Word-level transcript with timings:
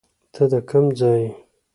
ته 0.33 0.43
د 0.51 0.53
کم 0.69 0.85
ځای 0.99 1.19
یې 1.23 1.29